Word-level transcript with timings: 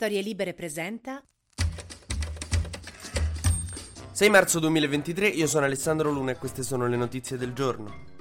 Storie 0.00 0.22
Libere 0.22 0.54
presenta 0.54 1.20
6 4.12 4.30
marzo 4.30 4.60
2023, 4.60 5.26
io 5.26 5.48
sono 5.48 5.64
Alessandro 5.64 6.12
Luna 6.12 6.30
e 6.30 6.36
queste 6.36 6.62
sono 6.62 6.86
le 6.86 6.96
notizie 6.96 7.36
del 7.36 7.52
giorno. 7.52 8.17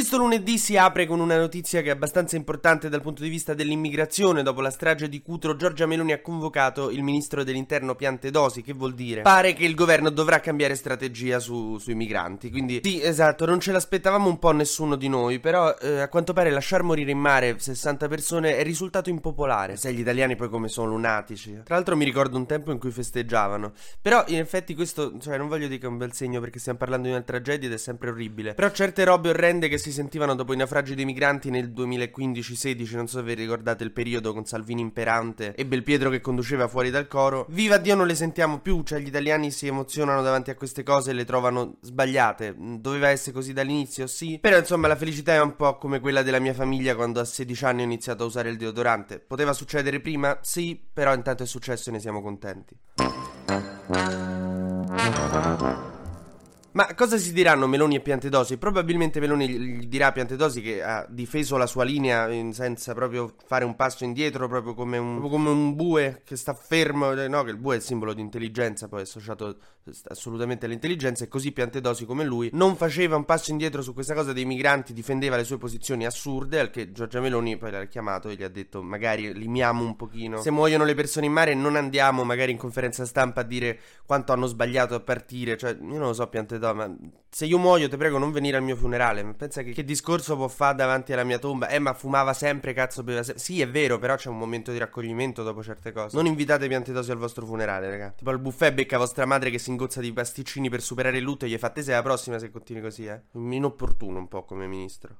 Questo 0.00 0.16
lunedì 0.16 0.56
si 0.56 0.78
apre 0.78 1.04
con 1.04 1.20
una 1.20 1.36
notizia 1.36 1.82
che 1.82 1.88
è 1.88 1.92
abbastanza 1.92 2.34
importante 2.34 2.88
dal 2.88 3.02
punto 3.02 3.22
di 3.22 3.28
vista 3.28 3.52
dell'immigrazione. 3.52 4.42
Dopo 4.42 4.62
la 4.62 4.70
strage 4.70 5.10
di 5.10 5.20
Cutro, 5.20 5.56
Giorgia 5.56 5.84
Meloni 5.84 6.12
ha 6.12 6.22
convocato 6.22 6.88
il 6.88 7.02
ministro 7.02 7.44
dell'interno 7.44 7.94
Piantedosi. 7.94 8.62
Che 8.62 8.72
vuol 8.72 8.94
dire? 8.94 9.20
Pare 9.20 9.52
che 9.52 9.66
il 9.66 9.74
governo 9.74 10.08
dovrà 10.08 10.40
cambiare 10.40 10.74
strategia 10.74 11.38
su, 11.38 11.76
sui 11.76 11.94
migranti. 11.94 12.50
Quindi, 12.50 12.80
sì, 12.82 13.02
esatto, 13.02 13.44
non 13.44 13.60
ce 13.60 13.72
l'aspettavamo 13.72 14.26
un 14.26 14.38
po' 14.38 14.52
nessuno 14.52 14.96
di 14.96 15.08
noi. 15.08 15.38
Però, 15.38 15.76
eh, 15.78 16.00
a 16.00 16.08
quanto 16.08 16.32
pare, 16.32 16.48
lasciar 16.48 16.82
morire 16.82 17.10
in 17.10 17.18
mare 17.18 17.58
60 17.58 18.08
persone 18.08 18.56
è 18.56 18.62
risultato 18.62 19.10
impopolare. 19.10 19.76
Sai, 19.76 19.94
gli 19.94 20.00
italiani 20.00 20.34
poi 20.34 20.48
come 20.48 20.68
sono 20.68 20.88
lunatici. 20.88 21.60
Tra 21.62 21.74
l'altro, 21.74 21.94
mi 21.94 22.06
ricordo 22.06 22.38
un 22.38 22.46
tempo 22.46 22.72
in 22.72 22.78
cui 22.78 22.90
festeggiavano. 22.90 23.72
Però, 24.00 24.24
in 24.28 24.38
effetti, 24.38 24.74
questo, 24.74 25.18
cioè, 25.20 25.36
non 25.36 25.48
voglio 25.48 25.66
dire 25.66 25.78
che 25.78 25.84
è 25.84 25.90
un 25.90 25.98
bel 25.98 26.14
segno 26.14 26.40
perché 26.40 26.58
stiamo 26.58 26.78
parlando 26.78 27.08
di 27.08 27.12
una 27.12 27.22
tragedia 27.22 27.68
ed 27.68 27.74
è 27.74 27.78
sempre 27.78 28.08
orribile. 28.08 28.54
Però, 28.54 28.70
certe 28.70 29.04
robe 29.04 29.28
orrende 29.28 29.68
che 29.68 29.76
si 29.76 29.89
sentivano 29.90 30.34
dopo 30.34 30.52
i 30.52 30.56
naufragi 30.56 30.94
dei 30.94 31.04
migranti 31.04 31.50
nel 31.50 31.70
2015-16, 31.70 32.94
non 32.96 33.08
so 33.08 33.18
se 33.18 33.24
vi 33.24 33.34
ricordate 33.34 33.84
il 33.84 33.92
periodo 33.92 34.32
con 34.32 34.44
Salvini 34.44 34.80
imperante 34.80 35.54
e 35.54 35.66
Belpietro 35.66 36.10
che 36.10 36.20
conduceva 36.20 36.68
fuori 36.68 36.90
dal 36.90 37.08
coro. 37.08 37.46
Viva 37.50 37.78
Dio 37.78 37.94
non 37.94 38.06
le 38.06 38.14
sentiamo 38.14 38.60
più, 38.60 38.82
cioè 38.82 38.98
gli 39.00 39.08
italiani 39.08 39.50
si 39.50 39.66
emozionano 39.66 40.22
davanti 40.22 40.50
a 40.50 40.54
queste 40.54 40.82
cose 40.82 41.10
e 41.10 41.14
le 41.14 41.24
trovano 41.24 41.76
sbagliate. 41.80 42.54
Doveva 42.56 43.08
essere 43.08 43.32
così 43.32 43.52
dall'inizio, 43.52 44.06
sì. 44.06 44.38
Però 44.40 44.56
insomma 44.56 44.88
la 44.88 44.96
felicità 44.96 45.34
è 45.34 45.40
un 45.40 45.56
po' 45.56 45.78
come 45.78 46.00
quella 46.00 46.22
della 46.22 46.38
mia 46.38 46.54
famiglia 46.54 46.94
quando 46.94 47.20
a 47.20 47.24
16 47.24 47.64
anni 47.64 47.82
ho 47.82 47.84
iniziato 47.84 48.22
a 48.22 48.26
usare 48.26 48.50
il 48.50 48.56
deodorante. 48.56 49.18
Poteva 49.18 49.52
succedere 49.52 50.00
prima? 50.00 50.38
Sì, 50.42 50.80
però 50.92 51.14
intanto 51.14 51.42
è 51.42 51.46
successo 51.46 51.90
e 51.90 51.92
ne 51.92 52.00
siamo 52.00 52.22
contenti. 52.22 52.76
Ma 56.72 56.94
cosa 56.94 57.18
si 57.18 57.32
diranno 57.32 57.66
Meloni 57.66 57.96
e 57.96 58.00
Piantedosi? 58.00 58.56
Probabilmente 58.56 59.18
Meloni 59.18 59.48
gli 59.48 59.86
dirà 59.86 60.06
a 60.06 60.12
Piantedosi 60.12 60.60
che 60.60 60.84
ha 60.84 61.04
difeso 61.08 61.56
la 61.56 61.66
sua 61.66 61.82
linea 61.82 62.28
senza 62.52 62.94
proprio 62.94 63.34
fare 63.44 63.64
un 63.64 63.74
passo 63.74 64.04
indietro, 64.04 64.46
proprio 64.46 64.74
come 64.74 64.96
un, 64.96 65.18
proprio 65.18 65.30
come 65.30 65.50
un 65.50 65.74
bue 65.74 66.22
che 66.24 66.36
sta 66.36 66.54
fermo. 66.54 67.10
Eh, 67.10 67.26
no, 67.26 67.42
che 67.42 67.50
il 67.50 67.56
bue 67.56 67.74
è 67.74 67.76
il 67.78 67.82
simbolo 67.82 68.14
di 68.14 68.20
intelligenza, 68.20 68.86
poi 68.86 69.00
è 69.00 69.02
associato 69.02 69.56
assolutamente 70.06 70.66
all'intelligenza. 70.66 71.24
E 71.24 71.28
così 71.28 71.50
Piantedosi, 71.50 72.04
come 72.04 72.22
lui, 72.24 72.50
non 72.52 72.76
faceva 72.76 73.16
un 73.16 73.24
passo 73.24 73.50
indietro 73.50 73.82
su 73.82 73.92
questa 73.92 74.14
cosa 74.14 74.32
dei 74.32 74.44
migranti, 74.44 74.92
difendeva 74.92 75.34
le 75.34 75.42
sue 75.42 75.58
posizioni 75.58 76.06
assurde. 76.06 76.60
Al 76.60 76.70
che 76.70 76.92
Giorgia 76.92 77.18
Meloni 77.18 77.56
poi 77.56 77.72
l'ha 77.72 77.86
chiamato 77.86 78.28
e 78.28 78.36
gli 78.36 78.44
ha 78.44 78.48
detto: 78.48 78.80
magari 78.80 79.34
limiamo 79.34 79.82
un 79.82 79.96
pochino. 79.96 80.40
Se 80.40 80.52
muoiono 80.52 80.84
le 80.84 80.94
persone 80.94 81.26
in 81.26 81.32
mare, 81.32 81.52
non 81.52 81.74
andiamo 81.74 82.22
magari 82.22 82.52
in 82.52 82.58
conferenza 82.58 83.04
stampa 83.04 83.40
a 83.40 83.44
dire 83.44 83.80
quanto 84.06 84.30
hanno 84.30 84.46
sbagliato 84.46 84.94
a 84.94 85.00
partire. 85.00 85.56
Cioè, 85.56 85.70
io 85.72 85.98
non 85.98 86.06
lo 86.06 86.12
so, 86.12 86.28
Piantedosi 86.28 86.58
do, 86.60 86.74
ma 86.74 86.96
se 87.28 87.46
io 87.46 87.58
muoio 87.58 87.88
ti 87.88 87.96
prego 87.96 88.18
non 88.18 88.30
venire 88.30 88.56
al 88.56 88.62
mio 88.62 88.76
funerale. 88.76 89.24
Ma 89.24 89.34
pensa 89.34 89.62
che, 89.62 89.72
che 89.72 89.84
discorso 89.84 90.36
può 90.36 90.46
fare 90.46 90.76
davanti 90.76 91.12
alla 91.12 91.24
mia 91.24 91.40
tomba? 91.40 91.68
Eh, 91.68 91.80
ma 91.80 91.92
fumava 91.92 92.32
sempre, 92.32 92.72
cazzo, 92.72 93.02
beveva 93.02 93.24
sempre. 93.24 93.42
Sì, 93.42 93.60
è 93.60 93.68
vero, 93.68 93.98
però 93.98 94.14
c'è 94.14 94.28
un 94.28 94.38
momento 94.38 94.70
di 94.70 94.78
raccoglimento 94.78 95.42
dopo 95.42 95.62
certe 95.62 95.90
cose. 95.90 96.14
Non 96.14 96.26
invitate 96.26 96.68
piantetosi 96.68 97.10
al 97.10 97.18
vostro 97.18 97.44
funerale, 97.46 97.90
raga. 97.90 98.14
Tipo 98.16 98.30
al 98.30 98.38
buffet 98.38 98.72
becca 98.72 98.98
vostra 98.98 99.26
madre 99.26 99.50
che 99.50 99.58
si 99.58 99.70
ingozza 99.70 100.00
di 100.00 100.12
pasticcini 100.12 100.68
per 100.68 100.82
superare 100.82 101.18
il 101.18 101.24
lutto 101.24 101.46
e 101.46 101.48
gli 101.48 101.58
fate 101.58 101.82
sei 101.82 101.94
la 101.94 102.02
prossima 102.02 102.38
se 102.38 102.50
continui 102.50 102.82
così, 102.82 103.06
eh. 103.06 103.22
Inopportuno 103.32 104.18
un 104.18 104.28
po' 104.28 104.44
come 104.44 104.66
ministro. 104.66 105.16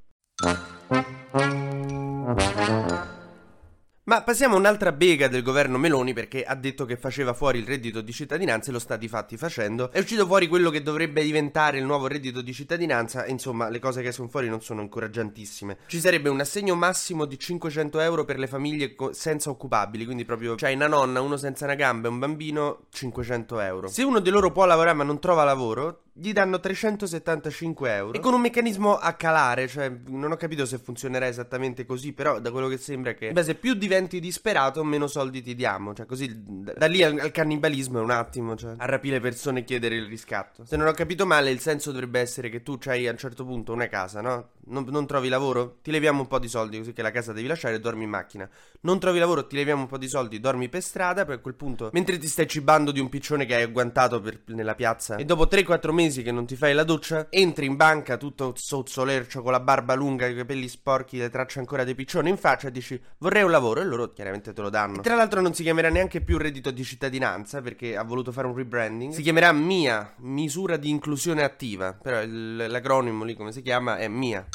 Passiamo 4.23 4.55
a 4.55 4.59
un'altra 4.59 4.93
bega 4.93 5.29
del 5.29 5.43
governo 5.43 5.79
Meloni 5.79 6.13
perché 6.13 6.45
ha 6.45 6.55
detto 6.55 6.85
che 6.85 6.97
faceva 6.97 7.33
fuori 7.33 7.59
il 7.59 7.67
reddito 7.67 8.01
di 8.01 8.13
cittadinanza 8.13 8.71
e 8.71 8.73
lo 8.73 8.79
sta 8.79 8.97
di 8.97 9.09
fatti 9.09 9.37
facendo. 9.37 9.91
È 9.91 9.99
uscito 9.99 10.27
fuori 10.27 10.47
quello 10.47 10.71
che 10.71 10.83
dovrebbe 10.83 11.23
diventare 11.23 11.79
il 11.79 11.85
nuovo 11.85 12.07
reddito 12.07 12.41
di 12.41 12.53
cittadinanza 12.53 13.25
e 13.25 13.31
insomma 13.31 13.69
le 13.69 13.79
cose 13.79 14.03
che 14.03 14.09
escono 14.09 14.29
fuori 14.29 14.49
non 14.49 14.61
sono 14.61 14.83
incoraggiantissime. 14.83 15.79
Ci 15.87 16.01
sarebbe 16.01 16.29
un 16.29 16.41
assegno 16.41 16.75
massimo 16.75 17.25
di 17.25 17.39
500 17.39 18.01
euro 18.01 18.25
per 18.25 18.39
le 18.39 18.47
famiglie 18.47 18.95
co- 18.95 19.13
senza 19.13 19.51
occupabili, 19.51 20.05
quindi 20.05 20.25
proprio 20.25 20.55
c'hai 20.55 20.75
una 20.75 20.87
nonna, 20.87 21.21
uno 21.21 21.37
senza 21.37 21.65
una 21.65 21.75
gamba 21.75 22.09
e 22.09 22.11
un 22.11 22.19
bambino, 22.19 22.87
500 22.91 23.61
euro. 23.61 23.89
Se 23.89 24.03
uno 24.03 24.21
di 24.21 24.31
loro 24.31 24.53
può 24.53 24.65
lavorare 24.65 24.97
ma 24.97 25.05
non 25.05 25.19
trova 25.19 25.45
lavoro, 25.45 26.03
gli 26.13 26.33
danno 26.33 26.59
375 26.59 27.95
euro 27.95 28.13
e 28.13 28.21
con 28.21 28.35
un 28.35 28.41
meccanismo 28.41 28.97
a 28.97 29.13
calare, 29.13 29.69
cioè 29.69 29.91
non 30.07 30.33
ho 30.33 30.37
capito 30.37 30.67
se 30.67 30.79
funzionerà 30.79 31.27
esattamente 31.27 31.87
così, 31.87 32.13
però 32.13 32.41
da 32.41 32.51
quello 32.51 32.69
che 32.69 32.79
sembra 32.79 33.15
che 33.15 33.33
beh, 33.33 33.43
se 33.43 33.55
più 33.55 33.75
diventi 33.75 34.21
disperato 34.21 34.83
meno 34.85 35.07
soldi 35.07 35.43
ti 35.43 35.55
diamo, 35.55 35.95
cioè 35.95 36.07
così 36.07 36.43
da 36.45 36.87
lì 36.87 37.03
al, 37.03 37.19
al 37.19 37.31
cannibalismo 37.31 37.99
è 37.99 38.03
un 38.03 38.11
attimo, 38.11 38.57
cioè 38.57 38.75
a 38.77 38.85
rapire 38.87 39.21
persone 39.21 39.61
e 39.61 39.65
chiedere 39.65 39.97
il 39.97 40.07
riscatto. 40.07 40.65
Se 40.65 40.77
non 40.77 40.87
ho 40.87 40.93
capito 40.93 41.27
male, 41.27 41.51
il 41.51 41.61
senso 41.61 41.93
dovrebbe 41.93 42.21
essere 42.21 42.49
che 42.49 42.63
tu 42.63 42.79
hai 42.87 43.07
a 43.07 43.11
un 43.11 43.19
certo 43.19 43.45
punto 43.45 43.73
una 43.73 43.89
casa, 43.89 44.21
no? 44.21 44.51
Non, 44.67 44.85
non 44.89 45.07
trovi 45.07 45.29
lavoro? 45.29 45.79
Ti 45.83 45.91
leviamo 45.91 46.21
un 46.21 46.27
po' 46.27 46.39
di 46.39 46.49
soldi 46.49 46.79
così 46.79 46.93
che 46.93 47.03
la 47.03 47.11
casa 47.11 47.33
devi 47.33 47.47
lasciare 47.47 47.77
e 47.77 47.81
dormi 47.81 48.05
in 48.05 48.11
macchina. 48.11 48.49
Non 48.83 48.99
trovi 48.99 49.19
lavoro? 49.19 49.47
Ti 49.47 49.57
leviamo 49.57 49.83
un 49.83 49.89
po' 49.89 49.99
di 49.99 50.09
soldi, 50.09 50.41
dormi 50.41 50.69
per 50.69 50.83
strada, 50.83 51.25
poi 51.25 51.35
a 51.35 51.39
quel 51.39 51.55
punto 51.55 51.91
mentre 51.93 52.19
ti 52.19 52.27
stai 52.27 52.47
cibando 52.47 52.91
di 52.91 53.01
un 53.01 53.09
piccione 53.09 53.45
che 53.47 53.55
hai 53.55 53.63
agguantato 53.63 54.21
per, 54.21 54.41
nella 54.47 54.75
piazza 54.75 55.17
e 55.17 55.25
dopo 55.25 55.47
3-4 55.47 55.91
mesi 55.91 56.00
mesi 56.01 56.23
che 56.23 56.33
non 56.33 56.47
ti 56.47 56.57
fai 56.57 56.73
la 56.73 56.83
doccia, 56.83 57.27
entri 57.29 57.67
in 57.67 57.77
banca 57.77 58.17
tutto 58.17 58.55
sozzolercio 58.57 59.43
con 59.43 59.53
la 59.53 59.61
barba 59.61 59.93
lunga, 59.93 60.27
i 60.27 60.35
capelli 60.35 60.67
sporchi, 60.67 61.19
le 61.19 61.29
tracce 61.29 61.59
ancora 61.59 61.85
dei 61.85 61.95
piccioni 61.95 62.31
in 62.31 62.39
faccia 62.39 62.69
e 62.69 62.71
dici 62.71 62.99
vorrei 63.19 63.43
un 63.43 63.51
lavoro 63.51 63.83
e 63.83 63.85
loro 63.85 64.11
chiaramente 64.13 64.55
te 64.55 64.63
lo 64.63 64.71
danno. 64.71 65.01
E 65.01 65.03
tra 65.03 65.15
l'altro 65.15 65.43
non 65.43 65.53
si 65.53 65.63
chiamerà 65.63 65.91
neanche 65.91 66.23
più 66.23 66.39
reddito 66.39 66.71
di 66.71 66.83
cittadinanza 66.85 67.61
perché 67.61 67.99
ha 67.99 68.03
voluto 68.03 68.33
fare 68.33 68.47
un 68.47 68.57
rebranding. 68.57 69.13
Si 69.13 69.21
chiamerà 69.21 69.53
MIA, 69.53 70.15
misura 70.21 70.79
di 70.79 70.89
inclusione 70.89 71.43
attiva, 71.43 71.93
però 71.93 72.23
l'acronimo 72.25 73.25
lì 73.25 73.35
come 73.35 73.53
si 73.53 73.61
chiama 73.61 73.99
è 73.99 74.09
MIA. 74.09 74.47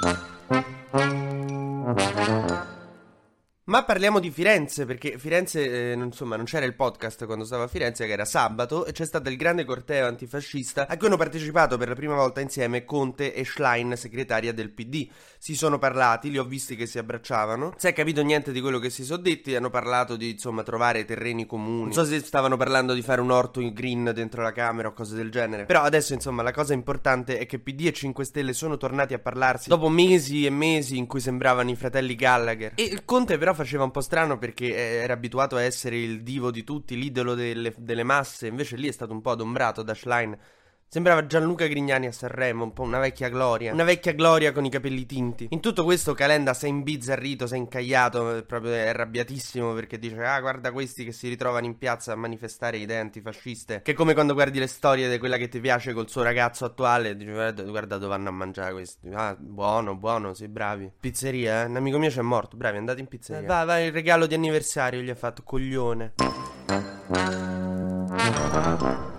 Ma 3.67 3.83
parliamo 3.83 4.19
di 4.19 4.29
Firenze, 4.29 4.85
perché 4.85 5.17
Firenze, 5.17 5.89
eh, 5.89 5.93
insomma, 5.93 6.35
non 6.35 6.45
c'era 6.45 6.67
il 6.67 6.75
podcast 6.75 7.25
quando 7.25 7.45
stavo 7.45 7.63
a 7.63 7.67
Firenze, 7.67 8.05
che 8.05 8.11
era 8.11 8.23
sabato, 8.23 8.85
e 8.85 8.91
c'è 8.91 9.05
stato 9.07 9.27
il 9.27 9.37
grande 9.37 9.65
corteo 9.65 10.05
antifascista 10.05 10.85
a 10.87 10.95
cui 10.97 11.07
hanno 11.07 11.17
partecipato 11.17 11.75
per 11.75 11.87
la 11.87 11.95
prima 11.95 12.13
volta 12.13 12.41
insieme 12.41 12.85
Conte 12.85 13.33
e 13.33 13.43
Schlein, 13.43 13.95
segretaria 13.97 14.53
del 14.53 14.69
PD. 14.69 15.09
Si 15.39 15.55
sono 15.55 15.79
parlati, 15.79 16.29
li 16.29 16.37
ho 16.37 16.43
visti 16.43 16.75
che 16.75 16.85
si 16.85 16.99
abbracciavano. 16.99 17.73
Si 17.75 17.87
è 17.87 17.93
capito 17.93 18.21
niente 18.21 18.51
di 18.51 18.61
quello 18.61 18.77
che 18.77 18.91
si 18.91 19.03
sono 19.03 19.23
detti, 19.23 19.55
hanno 19.55 19.71
parlato 19.71 20.15
di, 20.15 20.29
insomma, 20.29 20.61
trovare 20.61 21.03
terreni 21.03 21.47
comuni. 21.47 21.85
Non 21.85 21.93
so 21.93 22.05
se 22.05 22.19
stavano 22.19 22.57
parlando 22.57 22.93
di 22.93 23.01
fare 23.01 23.19
un 23.19 23.31
orto 23.31 23.61
in 23.61 23.73
green 23.73 24.11
dentro 24.13 24.43
la 24.43 24.51
Camera 24.51 24.89
o 24.89 24.93
cose 24.93 25.15
del 25.15 25.31
genere. 25.31 25.65
Però 25.65 25.81
adesso, 25.81 26.13
insomma, 26.13 26.43
la 26.43 26.53
cosa 26.53 26.73
importante 26.73 27.39
è 27.39 27.47
che 27.47 27.57
PD 27.57 27.87
e 27.87 27.93
5 27.93 28.25
Stelle 28.25 28.53
sono 28.53 28.77
tornati 28.77 29.15
a 29.15 29.19
parlarsi 29.19 29.69
dopo 29.69 29.89
mesi 29.89 30.45
e 30.45 30.51
mesi 30.51 30.99
in 30.99 31.07
cui 31.07 31.19
sembravano 31.19 31.71
i 31.71 31.75
fratelli 31.75 32.13
Gallagher. 32.13 32.73
E 32.75 32.83
il 32.83 33.03
Conte 33.05 33.39
però 33.39 33.53
faceva 33.55 33.83
un 33.83 33.91
po' 33.91 34.01
strano 34.01 34.38
perché 34.38 34.75
era 34.75 35.13
abituato 35.13 35.55
a 35.55 35.61
essere 35.61 35.97
il 35.97 36.21
divo 36.21 36.51
di 36.51 36.63
tutti, 36.63 36.95
l'idolo 36.95 37.33
delle, 37.33 37.73
delle 37.77 38.03
masse, 38.03 38.47
invece 38.47 38.75
lì 38.75 38.88
è 38.88 38.91
stato 38.91 39.13
un 39.13 39.21
po' 39.21 39.31
adombrato 39.31 39.81
da 39.81 39.95
Schlein 39.95 40.38
Sembrava 40.95 41.25
Gianluca 41.25 41.67
Grignani 41.67 42.06
a 42.07 42.13
Sanremo, 42.13 42.63
un 42.63 42.72
po' 42.72 42.83
una 42.83 43.00
vecchia 43.00 43.28
gloria. 43.28 43.73
Una 43.73 43.83
vecchia 43.83 44.13
gloria 44.13 44.53
con 44.53 44.63
i 44.63 44.69
capelli 44.69 45.06
tinti. 45.06 45.47
In 45.50 45.59
tutto 45.59 45.83
questo 45.83 46.13
Calenda 46.13 46.53
si 46.53 46.67
è 46.67 46.69
imbizzarrito, 46.69 47.47
si 47.47 47.56
è 47.56 47.57
incagliato, 47.57 48.45
proprio 48.47 48.72
è 48.72 48.88
arrabbiatissimo 48.88 49.73
perché 49.73 50.00
dice 50.00 50.23
ah 50.23 50.39
guarda 50.39 50.72
questi 50.72 51.03
che 51.03 51.11
si 51.11 51.28
ritrovano 51.28 51.66
in 51.66 51.78
piazza 51.78 52.13
a 52.13 52.16
manifestare 52.16 52.78
idee 52.78 53.00
antifasciste. 53.00 53.81
Che 53.81 53.91
è 53.91 53.94
come 53.94 54.13
quando 54.13 54.34
guardi 54.34 54.57
le 54.57 54.67
storie 54.67 55.09
di 55.09 55.17
quella 55.17 55.35
che 55.35 55.50
ti 55.50 55.59
piace 55.59 55.91
col 55.91 56.07
suo 56.07 56.22
ragazzo 56.22 56.63
attuale, 56.63 57.17
dici 57.17 57.29
guarda, 57.29 57.63
guarda 57.63 57.97
dove 57.97 58.16
vanno 58.16 58.29
a 58.29 58.31
mangiare 58.31 58.72
questi. 58.72 59.09
Ah 59.13 59.35
buono, 59.38 59.97
buono, 59.97 60.34
sì 60.34 60.47
bravi. 60.47 60.89
Pizzeria, 60.97 61.63
eh? 61.63 61.66
Un 61.66 61.75
amico 61.75 61.97
mio 61.97 62.09
c'è 62.09 62.22
morto, 62.22 62.55
bravi, 62.55 62.78
andate 62.78 63.01
in 63.01 63.08
pizzeria. 63.08 63.43
Eh, 63.43 63.46
vai, 63.46 63.66
vai, 63.66 63.85
il 63.87 63.91
regalo 63.91 64.28
di 64.28 64.35
anniversario 64.35 65.02
gli 65.02 65.09
ha 65.09 65.16
fatto, 65.16 65.43
coglione. 65.43 66.14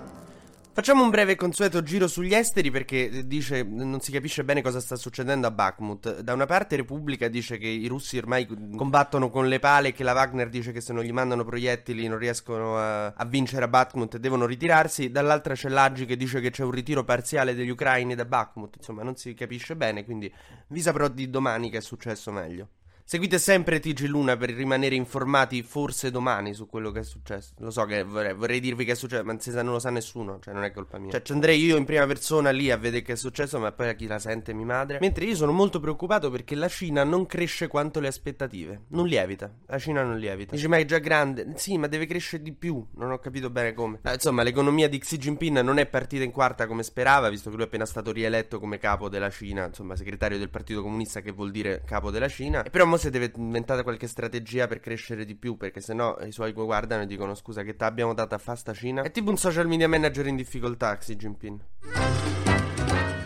Facciamo 0.76 1.02
un 1.02 1.08
breve 1.08 1.37
consueto 1.37 1.82
giro 1.82 2.06
sugli 2.06 2.34
esteri 2.34 2.70
perché 2.70 3.26
dice 3.26 3.62
non 3.62 4.02
si 4.02 4.12
capisce 4.12 4.44
bene 4.44 4.61
cosa 4.61 4.78
sta 4.78 4.94
succedendo 4.94 5.46
a 5.46 5.50
Bakhmut. 5.50 6.20
Da 6.20 6.34
una 6.34 6.44
parte 6.44 6.76
Repubblica 6.76 7.28
dice 7.28 7.56
che 7.56 7.67
i 7.67 7.87
russi 7.87 8.19
ormai 8.19 8.46
combattono 8.76 9.31
con 9.31 9.49
le 9.49 9.58
pale 9.58 9.88
e 9.88 9.93
che 9.93 10.05
la 10.05 10.12
Wagner 10.12 10.50
dice 10.50 10.73
che 10.73 10.82
se 10.82 10.93
non 10.93 11.02
gli 11.02 11.12
mandano 11.12 11.46
proiettili 11.46 12.06
non 12.08 12.19
riescono 12.19 12.76
a, 12.76 13.06
a 13.06 13.25
vincere 13.25 13.64
a 13.64 13.69
Bakhmut 13.69 14.17
e 14.17 14.20
devono 14.20 14.44
ritirarsi. 14.44 15.11
Dall'altra 15.11 15.55
c'è 15.55 15.70
l'Aggi 15.70 16.05
che 16.05 16.14
dice 16.14 16.43
che 16.43 16.50
c'è 16.50 16.62
un 16.62 16.73
ritiro 16.73 17.05
parziale 17.05 17.55
degli 17.55 17.70
ucraini 17.70 18.14
da 18.14 18.26
Bakhmut. 18.26 18.76
Insomma, 18.76 19.02
non 19.02 19.17
si 19.17 19.32
capisce 19.32 19.76
bene, 19.76 20.05
quindi 20.05 20.31
vi 20.67 20.81
saprò 20.82 21.08
di 21.08 21.31
domani 21.31 21.70
che 21.70 21.78
è 21.78 21.81
successo 21.81 22.31
meglio. 22.32 22.69
Seguite 23.08 23.38
sempre 23.38 23.79
TG 23.79 24.06
Luna 24.08 24.37
per 24.37 24.50
rimanere 24.50 24.97
informati 24.97 25.62
forse 25.62 26.11
domani 26.11 26.55
su 26.55 26.67
quello 26.67 26.91
che 26.91 26.99
è 26.99 27.05
successo. 27.05 27.53
Lo 27.58 27.70
so 27.70 27.85
che 27.85 28.03
vorrei, 28.03 28.35
vorrei 28.35 28.58
dirvi 28.58 28.85
che 28.85 28.91
è 28.91 28.94
successo, 28.97 29.23
ma 29.23 29.37
non 29.62 29.75
lo 29.75 29.79
sa 29.79 29.91
nessuno, 29.91 30.41
cioè 30.41 30.53
non 30.53 30.64
è 30.64 30.73
colpa 30.73 30.99
mia. 30.99 31.12
Cioè 31.12 31.23
ci 31.23 31.31
andrei 31.31 31.64
io 31.64 31.76
in 31.76 31.85
prima 31.85 32.05
persona 32.05 32.50
lì 32.50 32.69
a 32.69 32.76
vedere 32.76 33.05
che 33.05 33.12
è 33.12 33.17
successo, 33.17 33.61
ma 33.61 33.70
poi 33.70 33.91
a 33.91 33.93
chi 33.94 34.08
la 34.08 34.19
sente 34.19 34.53
mi 34.53 34.64
madre. 34.64 34.99
Mentre 35.00 35.25
io 35.25 35.37
sono 35.37 35.53
molto 35.53 35.79
preoccupato 35.79 36.32
perché 36.32 36.56
la 36.56 36.67
Cina 36.67 37.05
non 37.05 37.26
cresce 37.26 37.69
quanto 37.69 38.00
le 38.00 38.08
aspettative. 38.08 38.87
Non 38.88 39.06
lievita. 39.06 39.55
La 39.67 39.79
Cina 39.79 40.02
non 40.02 40.19
lievita. 40.19 40.56
Dice 40.56 40.67
ma 40.67 40.79
è 40.79 40.85
già 40.85 40.99
grande. 40.99 41.52
Sì, 41.55 41.79
ma 41.79 41.87
deve 41.87 42.06
crescere 42.06 42.43
di 42.43 42.50
più. 42.50 42.85
Non 42.97 43.12
ho 43.12 43.20
capito 43.20 43.50
bene 43.50 43.73
come. 43.73 44.00
Eh, 44.02 44.14
insomma, 44.14 44.43
l'economia 44.43 44.88
di 44.88 44.99
Xi 44.99 45.17
Jinping 45.17 45.61
non 45.61 45.79
è 45.79 45.87
partita 45.87 46.25
in 46.25 46.32
quarta 46.32 46.67
come 46.67 46.82
sperava, 46.82 47.29
visto 47.29 47.50
che 47.50 47.55
lui 47.55 47.64
è 47.67 47.69
appena 47.69 47.87
stato 47.87 48.11
rieletto 48.11 48.59
come 48.59 48.79
capo 48.79 49.09
della 49.09 49.31
Cina, 49.31 49.67
insomma, 49.67 49.94
segretario 49.94 50.38
del 50.38 50.50
Partito 50.50 50.82
Comunista 50.82 51.20
che 51.20 51.31
vuol 51.31 51.52
dire 51.52 51.82
capo 51.87 52.11
della 52.11 52.26
Cina. 52.26 52.64
E 52.64 52.70
però 52.70 52.85
mo 52.97 53.03
si 53.03 53.11
deve 53.11 53.31
inventare 53.37 53.83
qualche 53.83 54.07
strategia 54.07 54.67
per 54.67 54.81
crescere 54.81 55.25
di 55.25 55.37
più, 55.37 55.57
perché 55.57 55.81
sennò 55.81 56.17
i 56.21 56.33
suoi 56.33 56.53
guardano 56.53 57.03
e 57.03 57.07
dicono 57.07 57.35
scusa 57.35 57.63
che 57.63 57.77
ti 57.77 57.85
abbiamo 57.85 58.15
data 58.15 58.35
a 58.37 58.39
fasta 58.39 58.73
Cina. 58.73 59.03
È 59.03 59.11
tipo 59.11 59.31
un 59.31 59.37
social 59.37 59.67
media 59.67 59.87
manager 59.89 60.27
in 60.27 60.37
difficoltà, 60.37 60.97
Xi 60.97 61.15
Jinping. 61.17 61.61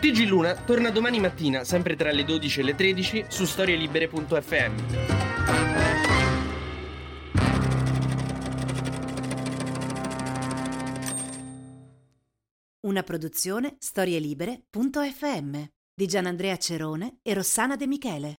TG 0.01 0.27
Luna 0.27 0.55
torna 0.55 0.89
domani 0.89 1.19
mattina, 1.19 1.63
sempre 1.63 1.95
tra 1.95 2.11
le 2.11 2.23
12 2.25 2.59
e 2.59 2.63
le 2.63 2.75
13, 2.75 3.25
su 3.29 3.45
storielibere.fm. 3.45 4.73
Una 12.81 13.03
produzione 13.03 13.75
storielibere.fm 13.77 15.63
di 15.93 16.07
Gianandrea 16.07 16.57
Cerone 16.57 17.19
e 17.21 17.33
Rossana 17.33 17.75
De 17.75 17.87
Michele. 17.87 18.40